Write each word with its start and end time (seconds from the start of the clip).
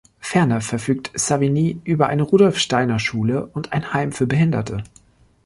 Ferner 0.17 0.61
verfügt 0.61 1.11
Savigny 1.13 1.79
über 1.83 2.07
eine 2.07 2.23
Rudolf-Steiner-Schule 2.23 3.45
und 3.45 3.71
ein 3.71 3.93
Heim 3.93 4.11
für 4.11 4.25
Behinderte. 4.25 4.83